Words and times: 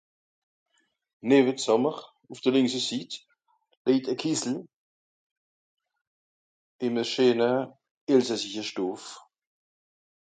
néve 1.27 1.53
zàmmer 1.65 1.97
ùff 2.29 2.41
de 2.43 2.49
lìnkse 2.53 2.81
Sit 2.87 3.11
leijt 3.83 4.05
a 4.13 4.15
kìssel 4.21 4.55
ìm 6.85 6.95
a 7.01 7.03
scheene 7.09 7.49
elsassische 8.13 8.63
Stòff 8.69 9.03